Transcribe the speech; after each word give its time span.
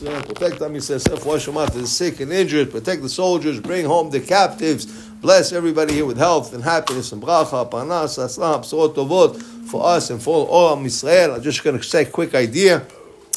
Protect 0.00 0.62
Am 0.62 0.72
Yisrael, 0.72 1.26
wash 1.26 1.44
them 1.44 1.58
out 1.58 1.72
to 1.72 1.78
the 1.78 1.86
sick 1.86 2.20
and 2.20 2.32
injured, 2.32 2.70
protect 2.70 3.02
the 3.02 3.08
soldiers, 3.08 3.60
bring 3.60 3.84
home 3.84 4.08
the 4.08 4.18
captives, 4.18 4.86
bless 4.86 5.52
everybody 5.52 5.92
here 5.92 6.06
with 6.06 6.16
health 6.16 6.54
and 6.54 6.64
happiness 6.64 7.12
and 7.12 7.22
bracha, 7.22 7.70
panas, 7.70 8.18
aslam, 8.18 8.64
tovot 8.94 9.42
for 9.68 9.84
us 9.84 10.08
and 10.08 10.22
for 10.22 10.46
all 10.46 10.74
Am. 10.76 11.30
I'm 11.30 11.42
just 11.42 11.62
going 11.62 11.76
to 11.76 11.82
say 11.82 12.02
a 12.02 12.06
quick 12.06 12.34
idea. 12.34 12.86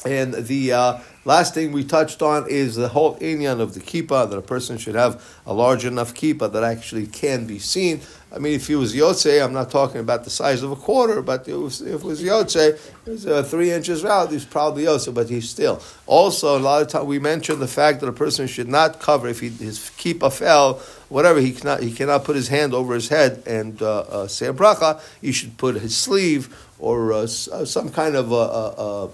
And 0.06 0.34
the 0.34 0.72
uh, 0.72 1.00
last 1.26 1.54
thing 1.54 1.72
we 1.72 1.84
touched 1.84 2.22
on 2.22 2.50
is 2.50 2.76
the 2.76 2.90
whole 2.90 3.18
inyan 3.18 3.60
of 3.60 3.74
the 3.74 3.80
kippah, 3.80 4.30
that 4.30 4.38
a 4.38 4.42
person 4.42 4.78
should 4.78 4.96
have 4.96 5.24
a 5.46 5.54
large 5.54 5.86
enough 5.86 6.14
kippah 6.14 6.52
that 6.52 6.64
actually 6.64 7.08
can 7.08 7.46
be 7.46 7.60
seen. 7.60 8.02
I 8.34 8.40
mean, 8.40 8.54
if 8.54 8.66
he 8.66 8.76
was 8.76 8.96
Yotze, 8.96 9.44
I'm 9.44 9.54
not 9.54 9.70
talking 9.70 10.02
about 10.02 10.24
the 10.24 10.32
size 10.32 10.64
of 10.64 10.72
a 10.72 10.76
quarter, 10.76 11.22
but 11.22 11.48
it 11.48 11.54
was, 11.54 11.82
if 11.82 12.02
it 12.02 12.04
was 12.04 12.24
Yotze, 12.24 12.80
it 13.06 13.10
was 13.10 13.28
uh, 13.28 13.44
three 13.44 13.72
inches 13.72 14.04
round, 14.04 14.32
he's 14.32 14.44
probably 14.44 14.86
Yotze, 14.86 15.14
but 15.14 15.30
he's 15.30 15.48
still. 15.48 15.80
Also, 16.08 16.58
a 16.58 16.60
lot 16.60 16.82
of 16.82 16.88
time 16.88 17.06
we 17.06 17.20
mentioned 17.20 17.62
the 17.62 17.68
fact 17.68 18.00
that 18.00 18.08
a 18.08 18.14
person 18.14 18.48
should 18.48 18.68
not 18.68 19.00
cover, 19.00 19.28
if 19.28 19.40
he, 19.40 19.50
his 19.50 19.78
kippah 19.78 20.34
fell, 20.34 20.82
whatever, 21.10 21.40
he 21.40 21.52
cannot, 21.52 21.84
he 21.84 21.94
cannot 21.94 22.24
put 22.24 22.36
his 22.36 22.48
hand 22.48 22.74
over 22.74 22.96
his 22.96 23.10
head 23.10 23.44
and 23.46 23.80
uh, 23.84 24.00
uh, 24.00 24.28
say 24.28 24.48
a 24.48 24.54
bracha, 24.54 25.00
he 25.22 25.32
should 25.32 25.56
put 25.58 25.76
his 25.76 25.96
sleeve 25.96 26.56
or 26.80 27.14
uh, 27.14 27.18
uh 27.18 27.26
some 27.66 27.90
kind 27.90 28.16
of 28.16 28.32
a, 28.32 28.36
a, 28.36 29.06
a 29.06 29.10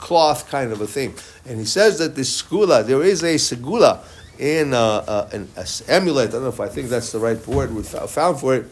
cloth 0.00 0.50
kind 0.50 0.72
of 0.72 0.80
a 0.80 0.86
thing. 0.86 1.14
And 1.46 1.58
he 1.58 1.64
says 1.64 1.98
that 1.98 2.16
this 2.16 2.42
segula, 2.42 2.84
there 2.84 3.02
is 3.02 3.22
a 3.22 3.34
segula 3.36 4.00
in 4.38 4.72
uh, 4.72 4.78
uh, 5.06 5.28
an 5.32 5.48
amulet. 5.88 6.30
I 6.30 6.32
don't 6.32 6.42
know 6.42 6.48
if 6.48 6.60
I 6.60 6.68
think 6.68 6.88
that's 6.88 7.12
the 7.12 7.18
right 7.18 7.46
word 7.46 7.74
we 7.74 7.82
found 7.82 8.40
for 8.40 8.54
it. 8.54 8.66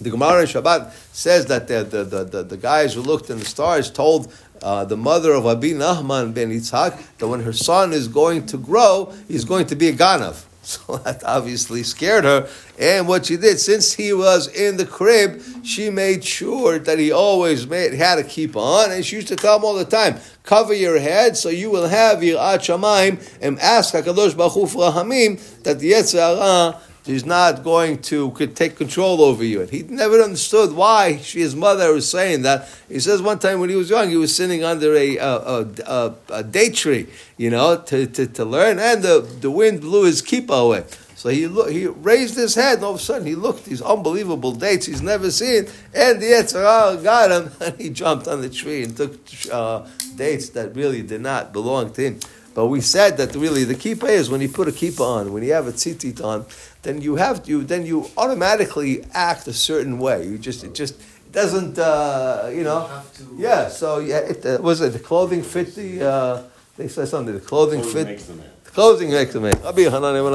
The 0.00 0.10
Gemara 0.10 0.42
in 0.42 0.46
Shabbat 0.46 0.92
says 1.12 1.46
that 1.46 1.68
the, 1.68 1.84
the, 1.84 2.24
the, 2.24 2.42
the, 2.42 2.56
guys 2.56 2.94
who 2.94 3.00
looked 3.00 3.30
in 3.30 3.38
the 3.38 3.44
stars 3.44 3.90
told 3.90 4.32
uh, 4.60 4.84
the 4.84 4.96
mother 4.96 5.32
of 5.32 5.46
Abi 5.46 5.72
Nahman 5.72 6.34
ben 6.34 6.50
Yitzhak 6.50 7.18
that 7.18 7.28
when 7.28 7.40
her 7.40 7.52
son 7.52 7.92
is 7.92 8.08
going 8.08 8.44
to 8.46 8.58
grow, 8.58 9.14
he's 9.28 9.44
going 9.44 9.66
to 9.66 9.76
be 9.76 9.88
a 9.88 9.92
Ganav. 9.92 10.44
So 10.86 10.98
that 10.98 11.24
obviously 11.24 11.82
scared 11.82 12.24
her. 12.24 12.46
And 12.78 13.08
what 13.08 13.26
she 13.26 13.38
did, 13.38 13.58
since 13.58 13.94
he 13.94 14.12
was 14.12 14.48
in 14.48 14.76
the 14.76 14.84
crib, 14.84 15.40
she 15.64 15.88
made 15.88 16.22
sure 16.22 16.78
that 16.78 16.98
he 16.98 17.10
always 17.10 17.66
made, 17.66 17.94
had 17.94 18.16
to 18.16 18.22
keep 18.22 18.54
on. 18.54 18.92
And 18.92 19.04
she 19.04 19.16
used 19.16 19.28
to 19.28 19.36
tell 19.36 19.56
him 19.56 19.64
all 19.64 19.74
the 19.74 19.86
time, 19.86 20.20
cover 20.42 20.74
your 20.74 20.98
head 20.98 21.38
so 21.38 21.48
you 21.48 21.70
will 21.70 21.88
have 21.88 22.22
your 22.22 22.38
Shamayim 22.38 23.38
and 23.40 23.58
ask 23.60 23.94
HaKadosh 23.94 24.36
Baruch 24.36 24.52
Hu 24.52 24.66
for 24.66 24.92
that 24.92 25.78
the 25.78 25.92
Yetzer 25.92 26.18
Hara 26.18 26.80
is 27.08 27.24
not 27.24 27.64
going 27.64 28.00
to 28.02 28.30
could 28.32 28.54
take 28.54 28.76
control 28.76 29.22
over 29.22 29.44
you. 29.44 29.60
And 29.62 29.70
he 29.70 29.82
never 29.82 30.20
understood 30.20 30.72
why 30.72 31.18
she, 31.18 31.40
his 31.40 31.56
mother 31.56 31.92
was 31.92 32.08
saying 32.08 32.42
that. 32.42 32.68
He 32.88 33.00
says 33.00 33.22
one 33.22 33.38
time 33.38 33.60
when 33.60 33.70
he 33.70 33.76
was 33.76 33.90
young, 33.90 34.08
he 34.08 34.16
was 34.16 34.34
sitting 34.34 34.64
under 34.64 34.94
a, 34.94 35.16
a, 35.16 35.66
a, 35.86 36.14
a 36.30 36.42
date 36.42 36.74
tree, 36.74 37.06
you 37.36 37.50
know, 37.50 37.76
to, 37.86 38.06
to, 38.06 38.26
to 38.26 38.44
learn, 38.44 38.78
and 38.78 39.02
the, 39.02 39.20
the 39.40 39.50
wind 39.50 39.80
blew 39.80 40.04
his 40.04 40.22
kippah 40.22 40.64
away. 40.66 40.84
So 41.18 41.30
he 41.30 41.48
he 41.72 41.88
raised 41.88 42.36
his 42.36 42.54
head, 42.54 42.76
and 42.76 42.84
all 42.84 42.94
of 42.94 43.00
a 43.00 43.02
sudden 43.02 43.26
he 43.26 43.34
looked 43.34 43.64
these 43.64 43.82
unbelievable 43.82 44.52
dates 44.52 44.86
he's 44.86 45.02
never 45.02 45.32
seen, 45.32 45.66
and 45.92 46.22
the 46.22 46.26
Yetzer 46.26 46.62
Hara 46.62 47.02
got 47.02 47.32
him, 47.32 47.50
and 47.60 47.80
he 47.80 47.90
jumped 47.90 48.28
on 48.28 48.40
the 48.40 48.48
tree 48.48 48.84
and 48.84 48.96
took 48.96 49.18
uh, 49.50 49.84
dates 50.14 50.50
that 50.50 50.76
really 50.76 51.02
did 51.02 51.20
not 51.20 51.52
belong 51.52 51.92
to 51.94 52.02
him. 52.02 52.20
But 52.58 52.66
we 52.66 52.80
said 52.80 53.18
that 53.18 53.36
really 53.36 53.62
the 53.62 53.76
kippah 53.76 54.08
is 54.08 54.30
when 54.30 54.40
you 54.40 54.48
put 54.48 54.66
a 54.66 54.72
kippah 54.72 55.18
on, 55.18 55.32
when 55.32 55.44
you 55.44 55.52
have 55.52 55.68
a 55.68 55.72
tzitzit 55.72 56.20
on, 56.20 56.44
then 56.82 57.00
you 57.00 57.14
have 57.14 57.44
to, 57.44 57.62
then 57.62 57.86
you 57.86 58.10
automatically 58.16 59.04
act 59.12 59.46
a 59.46 59.52
certain 59.52 60.00
way. 60.00 60.26
You 60.26 60.38
just 60.38 60.64
it 60.64 60.74
just 60.74 60.94
it 60.98 61.30
doesn't 61.30 61.78
uh, 61.78 62.50
you 62.52 62.64
know. 62.64 62.90
You 63.20 63.44
yeah. 63.46 63.68
So 63.68 64.00
yeah, 64.00 64.32
it 64.32 64.44
uh, 64.44 64.58
was 64.60 64.80
it 64.80 64.92
the 64.92 64.98
clothing 64.98 65.44
fit 65.44 65.76
the. 65.76 66.02
Uh, 66.04 66.42
they 66.76 66.88
say 66.88 67.04
something. 67.04 67.32
The 67.32 67.40
clothing, 67.40 67.80
clothing 67.80 67.94
fit. 67.94 68.06
Makes 68.08 68.24
the 68.24 68.34
man. 68.34 68.50
The 68.64 68.70
clothing 68.72 69.10
makes 69.12 69.32
the 69.34 69.40
man. 69.40 69.54